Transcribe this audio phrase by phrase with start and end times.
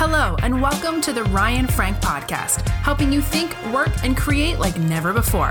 [0.00, 4.78] Hello, and welcome to the Ryan Frank Podcast, helping you think, work, and create like
[4.78, 5.50] never before.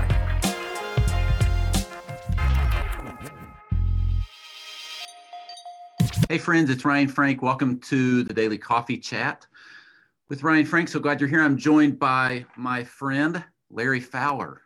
[6.30, 7.42] Hey, friends, it's Ryan Frank.
[7.42, 9.46] Welcome to the Daily Coffee Chat
[10.30, 10.88] with Ryan Frank.
[10.88, 11.42] So glad you're here.
[11.42, 14.62] I'm joined by my friend, Larry Fowler.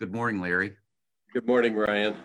[0.00, 0.74] Good morning, Larry.
[1.32, 2.16] Good morning, Ryan.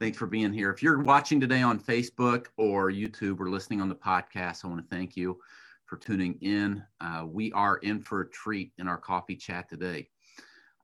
[0.00, 0.70] Thanks for being here.
[0.70, 4.80] If you're watching today on Facebook or YouTube or listening on the podcast, I want
[4.80, 5.38] to thank you
[5.86, 6.82] for tuning in.
[7.00, 10.08] Uh, we are in for a treat in our coffee chat today.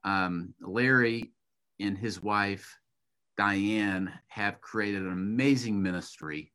[0.03, 1.33] Um, Larry
[1.79, 2.77] and his wife,
[3.37, 6.51] Diane, have created an amazing ministry.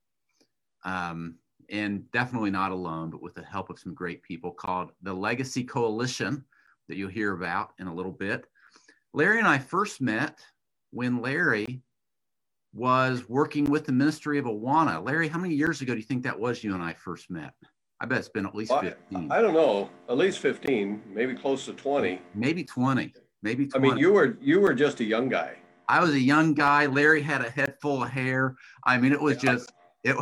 [0.85, 1.37] Um,
[1.71, 5.65] and definitely not alone, but with the help of some great people called the Legacy
[5.65, 6.45] Coalition
[6.89, 8.47] that you'll hear about in a little bit.
[9.13, 10.39] Larry and I first met
[10.91, 11.83] when Larry
[12.73, 15.05] was working with the ministry of Awana.
[15.05, 17.55] Larry, how many years ago do you think that was you and I first met?
[18.01, 19.31] I bet it's been at least Well, 15.
[19.33, 22.21] I, I don't know, at least 15, maybe close to 20.
[22.35, 23.15] maybe 20.
[23.43, 23.89] Maybe 20.
[23.89, 25.57] I mean, you were you were just a young guy.
[25.89, 26.87] I was a young guy.
[26.87, 28.57] Larry had a head full of hair.
[28.85, 29.53] I mean, it was Yeah.
[29.53, 29.73] just,
[30.05, 30.17] it.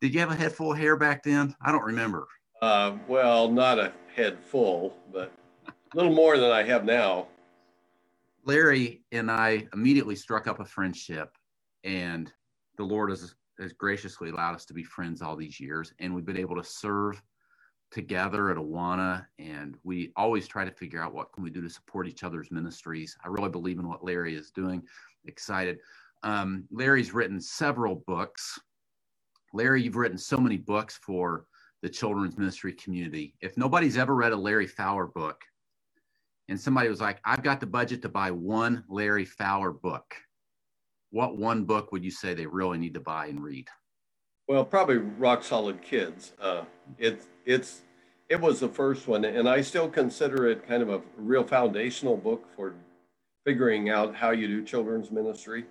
[0.00, 1.54] Did you have a head full of hair back then?
[1.64, 2.26] I don't remember.
[2.62, 5.30] Uh, well, not a head full, but
[5.66, 7.28] a little more than I have now.
[8.44, 11.36] Larry and I immediately struck up a friendship,
[11.84, 12.32] and
[12.78, 15.92] the Lord has, has graciously allowed us to be friends all these years.
[15.98, 17.22] And we've been able to serve
[17.90, 21.70] together at Awana, and we always try to figure out what can we do to
[21.70, 23.16] support each other's ministries.
[23.24, 24.82] I really believe in what Larry is doing.
[25.26, 25.78] Excited.
[26.22, 28.58] Um, Larry's written several books.
[29.52, 31.46] Larry, you've written so many books for
[31.82, 33.34] the children's ministry community.
[33.40, 35.40] If nobody's ever read a Larry Fowler book,
[36.48, 40.14] and somebody was like, I've got the budget to buy one Larry Fowler book.
[41.10, 43.68] What one book would you say they really need to buy and read?
[44.48, 46.32] Well, probably Rock Solid Kids.
[46.40, 46.64] Uh,
[46.98, 47.82] it's it's
[48.28, 52.16] it was the first one, and I still consider it kind of a real foundational
[52.16, 52.74] book for
[53.44, 55.66] figuring out how you do children's ministry.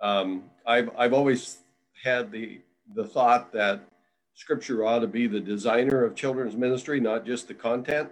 [0.00, 1.58] Um, I've I've always
[2.02, 2.60] had the
[2.94, 3.82] the thought that
[4.34, 8.10] Scripture ought to be the designer of children's ministry, not just the content.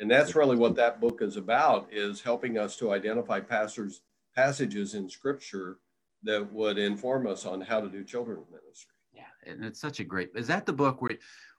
[0.00, 4.02] And that's really what that book is about: is helping us to identify pastors
[4.34, 5.78] passages in Scripture
[6.22, 8.94] that would inform us on how to do children's ministry.
[9.12, 10.30] Yeah, and it's such a great.
[10.34, 11.18] Is that the book where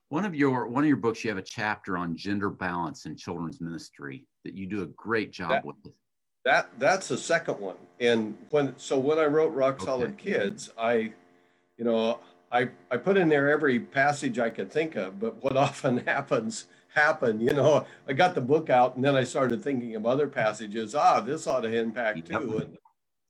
[0.09, 3.15] one of your one of your books you have a chapter on gender balance in
[3.15, 5.75] children's ministry that you do a great job That- with?
[6.45, 7.75] That that's the second one.
[7.99, 11.11] And when so when I wrote Rock Solid Kids, I,
[11.77, 12.19] you know,
[12.49, 15.19] I I put in there every passage I could think of.
[15.19, 19.23] But what often happens happened, you know, I got the book out and then I
[19.23, 20.95] started thinking of other passages.
[20.95, 22.57] Ah, this ought to impact too.
[22.59, 22.77] And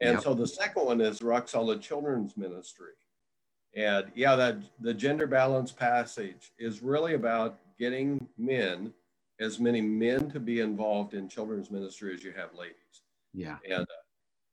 [0.02, 0.24] and Yep.
[0.24, 2.94] so the second one is Rock Solid Children's Ministry.
[3.76, 8.94] And yeah, that the gender balance passage is really about getting men,
[9.40, 13.04] as many men to be involved in children's ministry as you have ladies
[13.34, 13.86] Yeah, and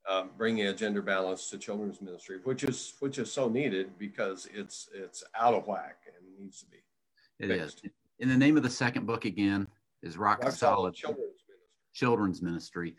[0.09, 3.99] uh, um, bringing a gender balance to children's ministry, which is which is so needed
[3.99, 6.79] because it's it's out of whack and needs to be.
[7.39, 7.77] it is.
[8.21, 9.67] And the name of the second book again
[10.03, 11.57] is Rock, Rock Solid solid children's ministry.
[11.95, 12.97] Children's Ministry.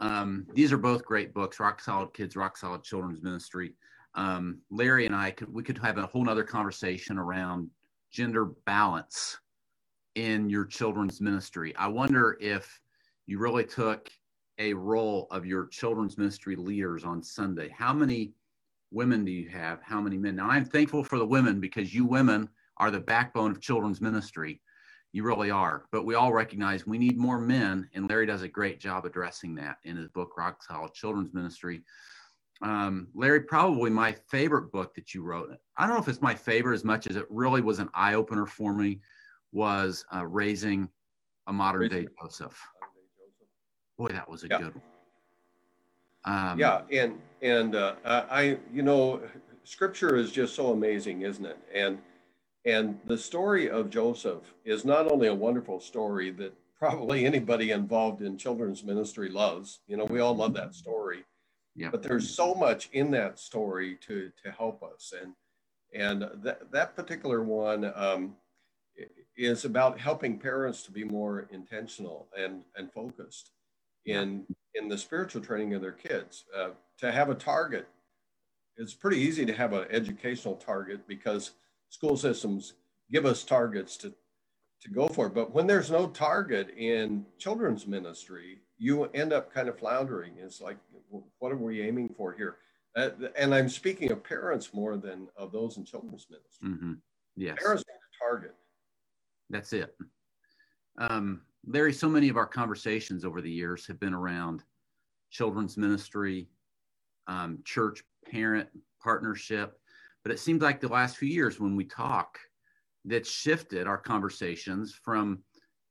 [0.00, 3.74] Um, these are both great books, Rock Solid Kids, Rock Solid Children's Ministry.
[4.14, 7.68] Um, Larry and I could we could have a whole nother conversation around
[8.10, 9.38] gender balance
[10.14, 11.74] in your children's ministry.
[11.76, 12.80] I wonder if
[13.26, 14.10] you really took
[14.58, 17.68] a roll of your children's ministry leaders on Sunday.
[17.68, 18.32] How many
[18.90, 19.80] women do you have?
[19.82, 20.36] How many men?
[20.36, 24.60] Now I'm thankful for the women because you women are the backbone of children's ministry.
[25.12, 25.86] You really are.
[25.90, 29.54] But we all recognize we need more men, and Larry does a great job addressing
[29.56, 31.82] that in his book, Rock Solid Children's Ministry.
[32.60, 35.50] Um, Larry, probably my favorite book that you wrote.
[35.76, 38.14] I don't know if it's my favorite as much as it really was an eye
[38.14, 39.00] opener for me.
[39.52, 40.90] Was uh, raising
[41.46, 42.60] a modern day Joseph.
[43.96, 44.58] Boy, that was a Yeah.
[44.58, 44.82] good one.
[46.24, 49.22] Um, Yeah, and and uh, I, you know,
[49.64, 51.58] Scripture is just so amazing, isn't it?
[51.74, 51.98] And
[52.64, 58.22] and the story of Joseph is not only a wonderful story that probably anybody involved
[58.22, 59.80] in children's ministry loves.
[59.86, 61.24] You know, we all love that story.
[61.74, 61.90] Yeah.
[61.90, 65.34] But there's so much in that story to to help us, and
[65.94, 68.34] and that that particular one um,
[69.36, 73.52] is about helping parents to be more intentional and and focused
[74.06, 74.44] in
[74.74, 76.44] in the spiritual training of their kids.
[76.56, 77.86] Uh, to have a target,
[78.76, 81.52] it's pretty easy to have an educational target because
[81.90, 82.74] school systems
[83.10, 84.14] give us targets to
[84.80, 85.28] to go for.
[85.28, 90.34] But when there's no target in children's ministry, you end up kind of floundering.
[90.38, 90.76] It's like,
[91.38, 92.58] what are we aiming for here?
[92.96, 96.78] Uh, and I'm speaking of parents more than of those in children's ministry.
[96.78, 96.92] hmm
[97.36, 97.58] Yes.
[97.60, 98.54] Parents need a target.
[99.50, 99.96] That's it.
[100.98, 104.64] Um, Larry, so many of our conversations over the years have been around
[105.30, 106.48] children's ministry,
[107.26, 108.68] um, church parent
[109.02, 109.78] partnership.
[110.22, 112.38] But it seems like the last few years when we talk,
[113.04, 115.38] that shifted our conversations from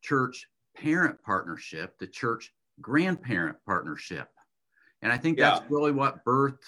[0.01, 4.29] church parent partnership to church grandparent partnership.
[5.01, 5.67] And I think that's yeah.
[5.69, 6.63] really what birthed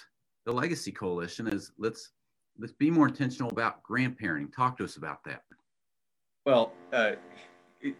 [0.46, 2.12] the Legacy Coalition is let's
[2.58, 4.54] let's be more intentional about grandparenting.
[4.54, 5.42] Talk to us about that.
[6.46, 7.12] Well, uh,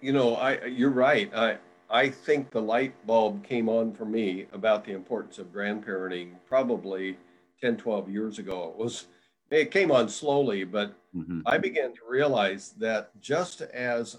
[0.01, 1.33] you know, I you're right.
[1.35, 1.59] I
[1.89, 7.17] I think the light bulb came on for me about the importance of grandparenting probably
[7.61, 8.73] 10, 12 years ago.
[8.73, 9.07] It was
[9.51, 11.41] it came on slowly, but mm-hmm.
[11.47, 14.17] I began to realize that just as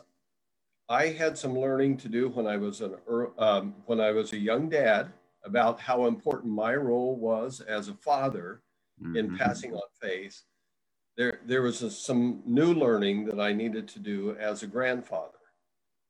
[0.90, 2.96] I had some learning to do when I was an
[3.38, 5.14] um, when I was a young dad
[5.46, 8.62] about how important my role was as a father
[9.02, 9.16] mm-hmm.
[9.16, 10.42] in passing on faith.
[11.18, 15.40] There, there was a, some new learning that I needed to do as a grandfather,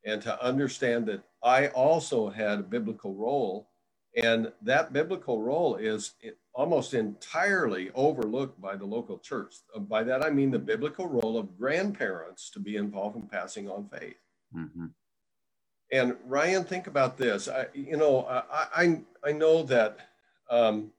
[0.05, 3.69] and to understand that I also had a biblical role,
[4.15, 6.13] and that biblical role is
[6.53, 9.55] almost entirely overlooked by the local church.
[9.77, 13.87] By that I mean the biblical role of grandparents to be involved in passing on
[13.87, 14.17] faith.
[14.55, 14.87] Mm-hmm.
[15.93, 17.47] And Ryan, think about this.
[17.47, 19.99] I, you know, I, I, I know that
[20.49, 20.91] um,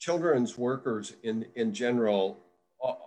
[0.00, 2.38] children's workers in, in general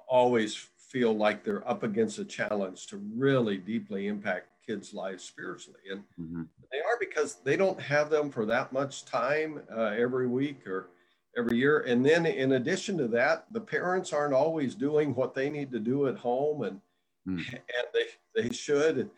[0.07, 5.79] always feel like they're up against a challenge to really deeply impact kids' lives spiritually.
[5.91, 6.43] And mm-hmm.
[6.71, 10.89] they are because they don't have them for that much time uh, every week or
[11.37, 11.79] every year.
[11.81, 15.79] And then in addition to that, the parents aren't always doing what they need to
[15.79, 16.81] do at home and,
[17.27, 17.37] mm.
[17.53, 19.09] and they, they should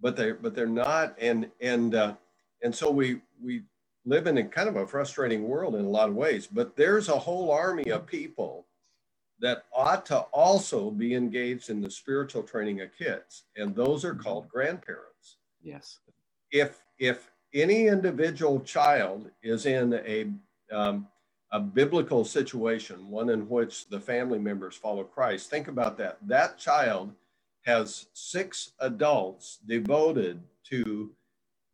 [0.00, 2.14] but they but they're not and and uh,
[2.62, 3.62] and so we we
[4.04, 7.08] live in a kind of a frustrating world in a lot of ways but there's
[7.08, 8.66] a whole army of people
[9.40, 14.14] that ought to also be engaged in the spiritual training of kids and those are
[14.14, 15.98] called grandparents yes
[16.50, 20.30] if if any individual child is in a
[20.74, 21.06] um,
[21.52, 26.58] a biblical situation one in which the family members follow christ think about that that
[26.58, 27.12] child
[27.64, 31.10] has six adults devoted to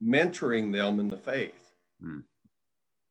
[0.02, 1.72] mentoring them in the faith.
[2.00, 2.20] Hmm.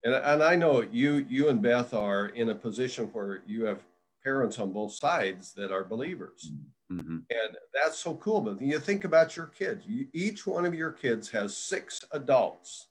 [0.04, 3.82] And, and I know you you and Beth are in a position where you have
[4.24, 6.52] parents on both sides that are believers.
[6.92, 7.18] Mm-hmm.
[7.30, 8.42] And that's so cool.
[8.42, 9.86] But you think about your kids.
[9.86, 12.88] You, each one of your kids has six adults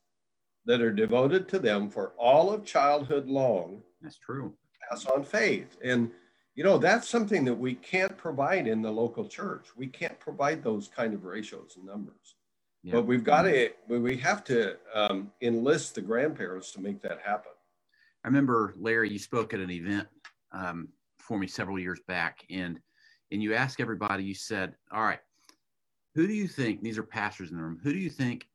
[0.66, 3.82] that are devoted to them for all of childhood long.
[4.00, 4.54] That's true.
[4.88, 5.76] Pass on faith.
[5.82, 6.10] And
[6.58, 10.60] you know that's something that we can't provide in the local church we can't provide
[10.60, 12.34] those kind of ratios and numbers
[12.82, 12.94] yeah.
[12.94, 17.52] but we've got to we have to um, enlist the grandparents to make that happen
[18.24, 20.08] i remember larry you spoke at an event
[20.50, 20.88] um,
[21.28, 22.80] for me several years back and
[23.30, 25.20] and you asked everybody you said all right
[26.14, 28.48] who do you think these are pastors in the room who do you think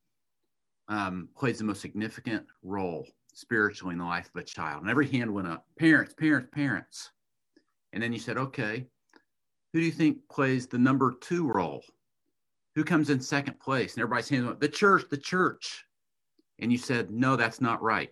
[0.90, 5.08] um, plays the most significant role spiritually in the life of a child and every
[5.08, 7.12] hand went up parents parents parents
[7.94, 8.88] and then you said, okay,
[9.72, 11.84] who do you think plays the number two role?
[12.76, 13.94] Who comes in second place?
[13.94, 15.86] And everybody's saying, the church, the church.
[16.60, 18.10] And you said, no, that's not right.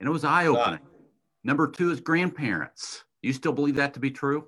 [0.00, 0.80] And it was eye opening.
[1.44, 3.04] Number two is grandparents.
[3.26, 4.46] You still believe that to be true?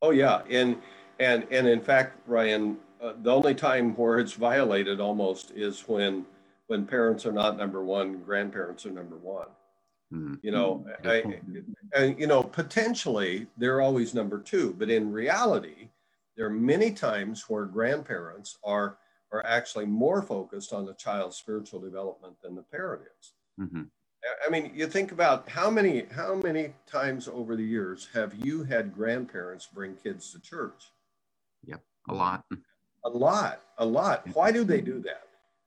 [0.00, 0.78] Oh yeah, and
[1.20, 6.24] and and in fact, Ryan, uh, the only time where it's violated almost is when
[6.68, 9.48] when parents are not number one, grandparents are number one.
[10.10, 10.34] Mm-hmm.
[10.42, 11.22] You know, I,
[11.94, 15.90] and you know, potentially they're always number two, but in reality,
[16.34, 18.96] there are many times where grandparents are
[19.32, 23.32] are actually more focused on the child's spiritual development than the parent is.
[23.60, 23.82] Mm-hmm.
[24.46, 28.62] I mean, you think about how many how many times over the years have you
[28.64, 30.90] had grandparents bring kids to church?
[31.64, 32.44] Yep, a lot.
[33.04, 34.26] A lot, a lot.
[34.32, 35.26] Why do they do that?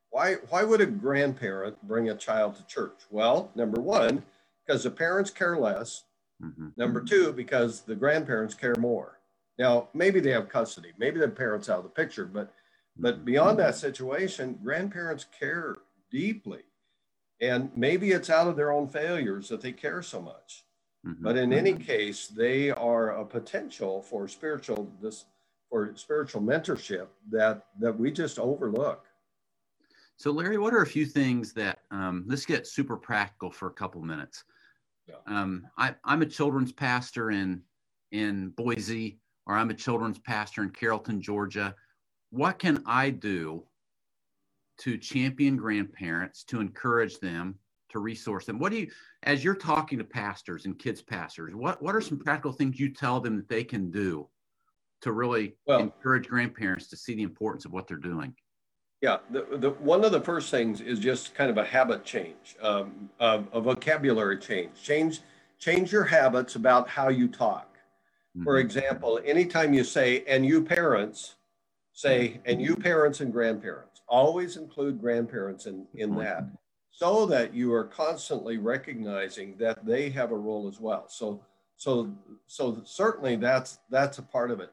[0.09, 3.01] Why why would a grandparent bring a child to church?
[3.09, 4.23] Well, number one,
[4.65, 6.03] because the parents care less.
[6.41, 6.69] Mm-hmm.
[6.77, 9.19] Number two, because the grandparents care more.
[9.57, 12.53] Now, maybe they have custody, maybe the parents out of the picture, but
[12.97, 13.25] but mm-hmm.
[13.25, 15.75] beyond that situation, grandparents care
[16.09, 16.61] deeply.
[17.41, 20.63] And maybe it's out of their own failures that they care so much.
[21.05, 21.23] Mm-hmm.
[21.23, 21.83] But in any mm-hmm.
[21.83, 25.25] case, they are a potential for spiritual this
[25.69, 29.05] for spiritual mentorship that that we just overlook.
[30.17, 33.73] So, Larry, what are a few things that um, let's get super practical for a
[33.73, 34.45] couple minutes?
[35.07, 35.15] Yeah.
[35.27, 37.61] Um, I, I'm a children's pastor in
[38.11, 41.75] in Boise, or I'm a children's pastor in Carrollton, Georgia.
[42.31, 43.63] What can I do
[44.79, 47.55] to champion grandparents to encourage them
[47.89, 48.59] to resource them?
[48.59, 48.91] What do you,
[49.23, 52.89] as you're talking to pastors and kids pastors, what what are some practical things you
[52.89, 54.27] tell them that they can do
[55.01, 58.35] to really well, encourage grandparents to see the importance of what they're doing?
[59.01, 62.55] Yeah, the, the, one of the first things is just kind of a habit change,
[62.61, 64.81] um, a vocabulary change.
[64.81, 65.19] Change
[65.59, 67.77] change your habits about how you talk.
[68.35, 68.43] Mm-hmm.
[68.43, 71.35] For example, anytime you say "and you parents,"
[71.93, 76.45] say "and you parents and grandparents." Always include grandparents in in that,
[76.91, 81.07] so that you are constantly recognizing that they have a role as well.
[81.07, 81.41] So
[81.75, 82.13] so
[82.47, 84.71] so certainly that's that's a part of it.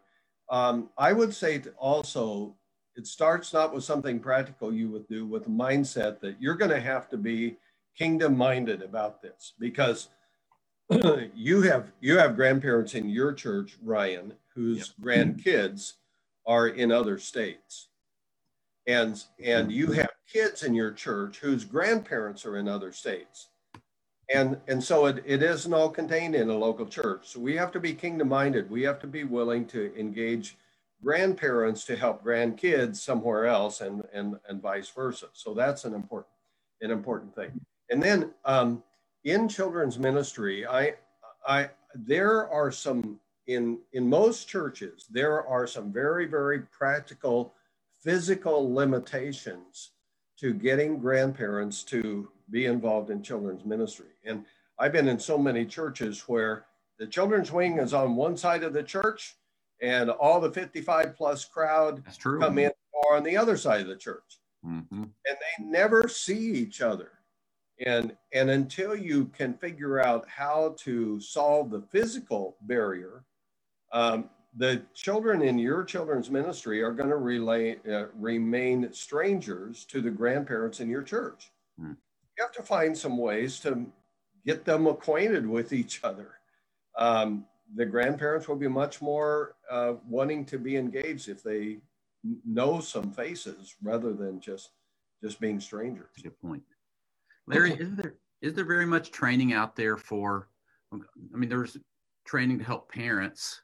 [0.50, 2.54] Um, I would say also
[2.96, 6.70] it starts not with something practical you would do with a mindset that you're going
[6.70, 7.56] to have to be
[7.96, 10.08] kingdom minded about this because
[11.34, 15.06] you have you have grandparents in your church ryan whose yep.
[15.06, 15.94] grandkids
[16.46, 17.88] are in other states
[18.86, 23.48] and and you have kids in your church whose grandparents are in other states
[24.32, 27.70] and and so it, it isn't all contained in a local church so we have
[27.70, 30.56] to be kingdom minded we have to be willing to engage
[31.02, 35.26] grandparents to help grandkids somewhere else and, and, and vice versa.
[35.32, 36.32] So that's an important,
[36.80, 37.60] an important thing.
[37.90, 38.82] And then um,
[39.24, 40.94] in children's ministry, I,
[41.46, 47.52] I, there are some, in, in most churches, there are some very, very practical
[48.02, 49.90] physical limitations
[50.38, 54.08] to getting grandparents to be involved in children's ministry.
[54.24, 54.44] And
[54.78, 56.66] I've been in so many churches where
[56.98, 59.36] the children's wing is on one side of the church
[59.80, 62.40] and all the 55 plus crowd That's true.
[62.40, 64.38] come in or on the other side of the church.
[64.66, 65.02] Mm-hmm.
[65.02, 67.10] And they never see each other.
[67.84, 73.24] And, and until you can figure out how to solve the physical barrier,
[73.92, 80.00] um, the children in your children's ministry are going to relay, uh, remain strangers to
[80.00, 81.50] the grandparents in your church.
[81.80, 81.96] Mm.
[82.36, 83.86] You have to find some ways to
[84.44, 86.32] get them acquainted with each other.
[86.98, 91.78] Um, the grandparents will be much more uh, wanting to be engaged if they
[92.44, 94.70] know some faces rather than just
[95.22, 96.08] just being strangers.
[96.22, 96.62] Good point,
[97.46, 97.72] Larry.
[97.72, 100.48] is there is there very much training out there for?
[100.92, 101.78] I mean, there's
[102.26, 103.62] training to help parents,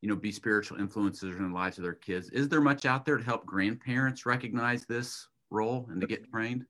[0.00, 2.30] you know, be spiritual influencers in the lives of their kids.
[2.30, 6.64] Is there much out there to help grandparents recognize this role and to get trained?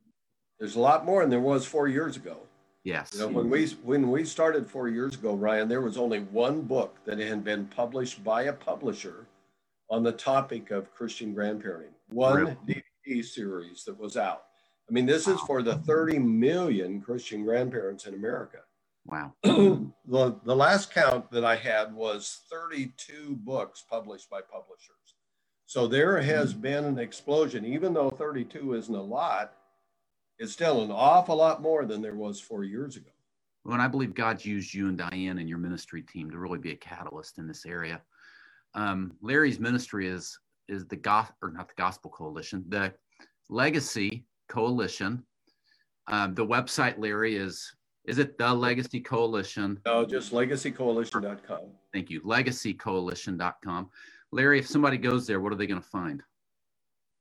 [0.59, 2.39] There's a lot more than there was four years ago.
[2.83, 3.11] Yes.
[3.13, 6.63] You know, when we when we started four years ago, Ryan, there was only one
[6.63, 9.27] book that had been published by a publisher
[9.91, 11.93] on the topic of Christian grandparenting.
[12.09, 12.57] One really?
[13.07, 14.45] DVD series that was out.
[14.89, 15.35] I mean, this wow.
[15.35, 18.61] is for the 30 million Christian grandparents in America.
[19.07, 19.35] Wow.
[19.42, 19.92] the,
[20.45, 25.16] the last count that I had was 32 books published by publishers.
[25.66, 26.62] So there has mm-hmm.
[26.62, 29.54] been an explosion, even though 32 isn't a lot
[30.40, 33.11] it's still an awful lot more than there was four years ago.
[33.62, 36.59] Well, and I believe God's used you and Diane and your ministry team to really
[36.59, 38.00] be a catalyst in this area.
[38.75, 42.95] Um, Larry's ministry is is the gospel or not the Gospel Coalition, the
[43.50, 45.25] Legacy Coalition.
[46.07, 47.71] Um, the website, Larry, is
[48.04, 49.80] is it the Legacy Coalition?
[49.85, 51.61] No, just legacycoalition.com.
[51.92, 52.21] Thank you.
[52.23, 53.90] Legacycoalition.com.
[54.33, 56.23] Larry, if somebody goes there, what are they going to find?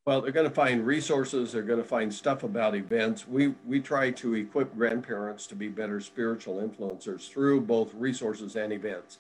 [0.06, 1.52] Well, they're going to find resources.
[1.52, 3.28] They're going to find stuff about events.
[3.28, 8.74] We we try to equip grandparents to be better spiritual influencers through both resources and
[8.74, 9.20] events.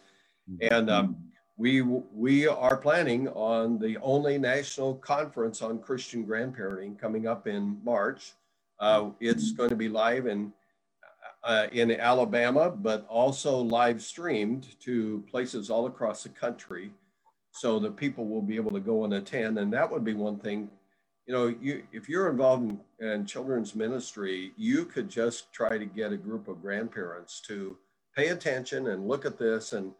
[0.49, 0.73] Mm-hmm.
[0.73, 1.17] And um,
[1.57, 7.77] we we are planning on the only national conference on Christian grandparenting coming up in
[7.83, 8.33] March.
[8.79, 10.53] Uh, it's going to be live in
[11.43, 16.91] uh, in Alabama, but also live streamed to places all across the country
[17.51, 19.58] so that people will be able to go and attend.
[19.58, 20.69] And that would be one thing
[21.29, 25.86] you know, you if you're involved in, in, children's ministry, you could just try to
[25.86, 27.77] get a group of grandparents to
[28.15, 29.91] pay attention and look at this and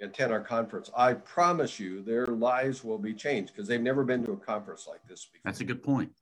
[0.00, 0.88] attend our conference.
[0.96, 4.86] I promise you, their lives will be changed because they've never been to a conference
[4.88, 5.42] like this before.
[5.44, 6.12] That's a good point.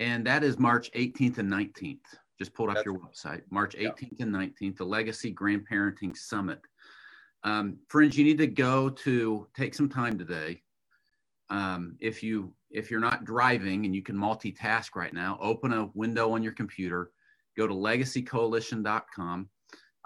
[0.00, 1.98] And that is March 18th and 19th.
[2.40, 3.42] Just pulled up That's, your website.
[3.50, 4.24] March 18th yeah.
[4.24, 6.60] and 19th, the Legacy Grandparenting Summit.
[7.44, 10.62] Um, friends, you need to go to take some time today.
[11.50, 15.90] Um, if you if you're not driving and you can multitask right now, open a
[15.94, 17.10] window on your computer,
[17.58, 19.48] go to legacycoalition.com.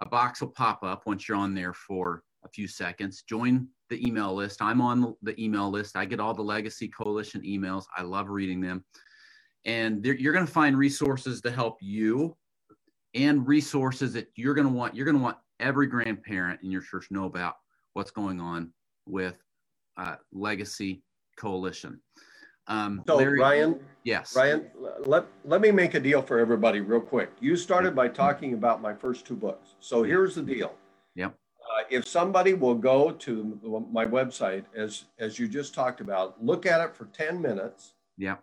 [0.01, 3.23] A box will pop up once you're on there for a few seconds.
[3.29, 4.61] Join the email list.
[4.61, 5.97] I'm on the email list.
[5.97, 7.85] I get all the Legacy Coalition emails.
[7.97, 8.85] I love reading them.
[9.65, 12.37] And you're going to find resources to help you
[13.15, 14.95] and resources that you're going to want.
[14.95, 17.55] You're going to want every grandparent in your church know about
[17.95, 18.73] what's going on
[19.07, 19.37] with
[19.97, 21.03] uh, Legacy
[21.37, 22.01] Coalition.
[22.67, 24.71] Um, so Larry, Ryan, yes, Ryan,
[25.05, 27.31] let, let me make a deal for everybody real quick.
[27.39, 29.75] You started by talking about my first two books.
[29.81, 30.75] So here's the deal.
[31.15, 31.35] Yep.
[31.35, 36.65] Uh, if somebody will go to my website, as as you just talked about, look
[36.65, 37.93] at it for ten minutes.
[38.17, 38.37] Yeah.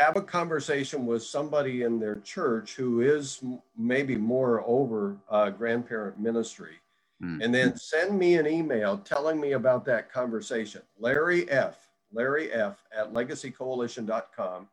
[0.00, 3.42] Have a conversation with somebody in their church who is
[3.76, 6.80] maybe more over uh, grandparent ministry,
[7.22, 7.42] mm.
[7.42, 10.82] and then send me an email telling me about that conversation.
[10.98, 11.88] Larry F.
[12.12, 12.84] Larry F.
[12.96, 14.68] at legacycoalition.com.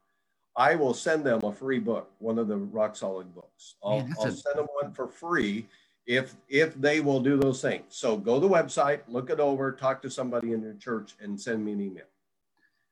[0.56, 3.76] I will send them a free book, one of the rock solid books.
[3.84, 5.68] I'll, Man, I'll a- send them one for free
[6.08, 7.86] if if they will do those things.
[7.90, 11.40] So go to the website, look it over, talk to somebody in your church, and
[11.40, 12.06] send me an email.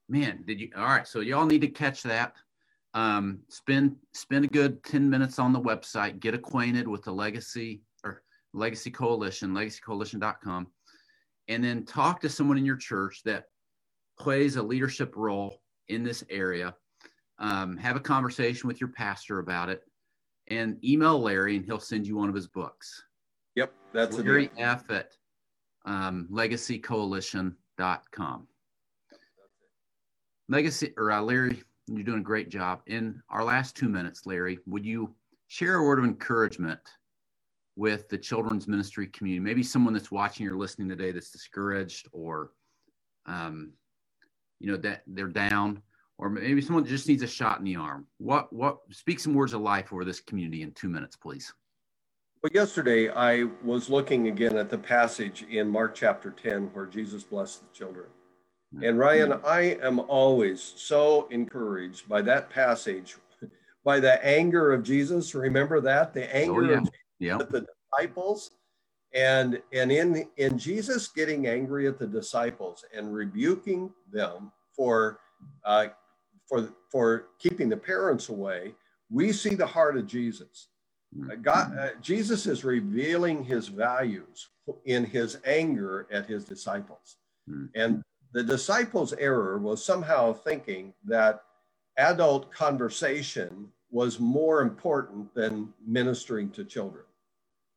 [0.10, 0.70] Man, did you?
[0.76, 2.34] All right, so y'all need to catch that.
[2.96, 7.84] Um, spend spend a good ten minutes on the website, get acquainted with the Legacy
[8.04, 8.24] or
[8.54, 10.68] Legacy Coalition, LegacyCoalition.com,
[11.48, 13.46] and then talk to someone in your church that
[14.20, 16.76] plays a leadership role in this area.
[17.38, 19.84] Um, have a conversation with your pastor about it
[20.50, 23.04] and email Larry and he'll send you one of his books.
[23.56, 25.12] Yep, that's Larry F at
[25.86, 28.48] um, legacycoalition.com.
[30.50, 32.82] Legacy or uh, Larry, you're doing a great job.
[32.88, 35.14] In our last two minutes, Larry, would you
[35.48, 36.80] share a word of encouragement
[37.76, 39.40] with the children's ministry community?
[39.40, 42.52] Maybe someone that's watching or listening today that's discouraged or,
[43.28, 43.72] um,
[44.60, 45.82] you know, that they're down
[46.18, 48.06] or maybe someone just needs a shot in the arm.
[48.18, 51.54] What what speak some words of life over this community in two minutes, please.
[52.44, 57.24] Well, yesterday I was looking again at the passage in Mark chapter 10 where Jesus
[57.24, 58.08] blessed the children.
[58.84, 63.18] And Ryan, I am always so encouraged by that passage,
[63.84, 65.34] by the anger of Jesus.
[65.34, 66.14] Remember that?
[66.14, 66.78] The anger oh, yeah.
[66.78, 67.38] of yeah.
[67.38, 68.52] the disciples.
[69.16, 75.20] And and in in Jesus getting angry at the disciples and rebuking them for
[75.66, 75.88] uh,
[76.50, 78.74] for, for keeping the parents away,
[79.10, 80.68] we see the heart of Jesus.
[81.32, 84.50] Uh, God, uh, Jesus is revealing his values
[84.86, 87.18] in his anger at his disciples.
[87.48, 87.66] Hmm.
[87.76, 91.44] And the disciples' error was somehow thinking that
[91.98, 97.04] adult conversation was more important than ministering to children.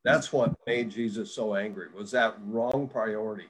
[0.04, 3.46] That's what made Jesus so angry, was that wrong priority.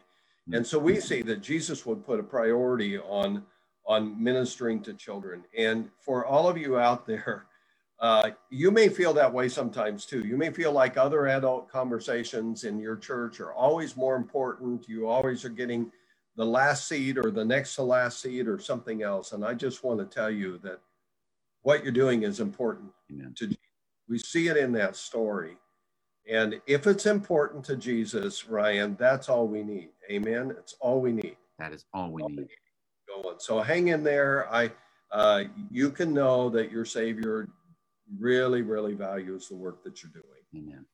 [0.53, 3.45] And so we see that Jesus would put a priority on
[3.85, 5.43] on ministering to children.
[5.59, 7.47] And for all of you out there,
[7.99, 10.21] uh, you may feel that way sometimes too.
[10.21, 14.89] You may feel like other adult conversations in your church are always more important.
[14.89, 15.91] You always are getting
[16.37, 19.33] the last seat or the next to last seat or something else.
[19.33, 20.81] And I just want to tell you that
[21.63, 23.35] what you're doing is important Amen.
[23.39, 23.55] to
[24.09, 25.57] we see it in that story.
[26.31, 29.91] And if it's important to Jesus, Ryan, that's all we need.
[30.11, 30.55] Amen.
[30.59, 31.37] It's all we need.
[31.59, 32.37] That is all we all need.
[32.37, 33.37] We need going.
[33.39, 34.53] So hang in there.
[34.53, 34.71] I,
[35.11, 37.49] uh, you can know that your Savior
[38.19, 40.25] really, really values the work that you're doing.
[40.55, 40.85] Amen.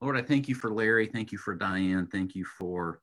[0.00, 1.06] Lord, I thank you for Larry.
[1.06, 2.06] Thank you for Diane.
[2.06, 3.00] Thank you for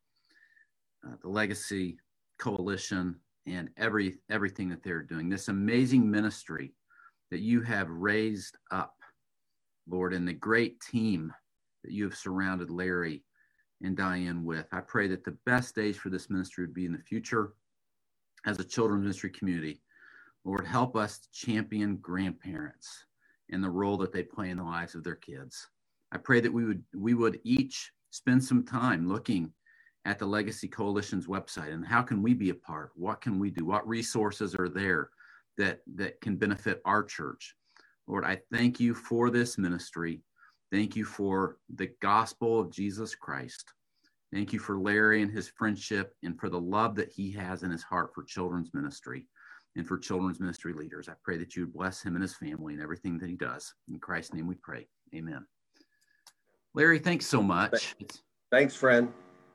[1.08, 1.98] uh, the Legacy
[2.40, 3.16] Coalition
[3.46, 5.30] and every everything that they're doing.
[5.30, 6.74] This amazing ministry
[7.32, 8.96] that you have raised up,
[9.88, 11.34] Lord, and the great team
[11.84, 13.24] that you have surrounded Larry
[13.84, 14.66] and Diane with.
[14.72, 17.54] I pray that the best days for this ministry would be in the future
[18.46, 19.82] as a children's ministry community.
[20.46, 23.06] Lord, help us champion grandparents
[23.52, 25.68] and the role that they play in the lives of their kids.
[26.12, 29.52] I pray that we would we would each spend some time looking
[30.08, 32.92] at the Legacy Coalition's website and how can we be a part?
[32.96, 33.66] What can we do?
[33.66, 35.10] What resources are there
[35.58, 37.56] that that can benefit our church?
[38.08, 40.22] Lord, I thank you for this ministry.
[40.72, 43.74] Thank you for the gospel of Jesus Christ.
[44.34, 47.72] Thank you for Larry and his friendship and for the love that he has in
[47.72, 49.28] his heart for children's ministry
[49.76, 51.10] and for children's ministry leaders.
[51.10, 53.74] I pray that you would bless him and his family and everything that he does.
[53.90, 54.88] In Christ's name we pray.
[55.14, 55.46] Amen.
[56.74, 57.96] Larry, thanks so much.
[58.52, 59.12] Thanks, friend.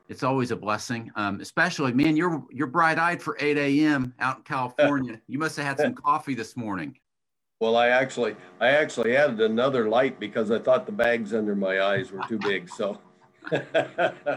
[0.09, 4.13] It's always a blessing, um, especially, man, you're, you're bright eyed for 8 a.m.
[4.19, 5.19] out in California.
[5.27, 6.97] you must have had some coffee this morning.
[7.59, 11.81] Well, I actually, I actually added another light because I thought the bags under my
[11.81, 12.67] eyes were too big.
[12.67, 12.99] So
[13.51, 13.65] it,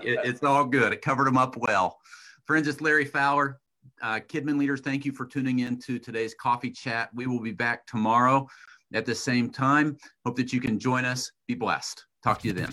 [0.00, 0.92] it's all good.
[0.92, 1.98] It covered them up well.
[2.44, 3.58] Friends, it's Larry Fowler.
[4.00, 7.10] Uh, Kidmin leaders, thank you for tuning in to today's coffee chat.
[7.14, 8.46] We will be back tomorrow
[8.94, 9.96] at the same time.
[10.24, 11.32] Hope that you can join us.
[11.48, 12.04] Be blessed.
[12.22, 12.72] Talk to you then.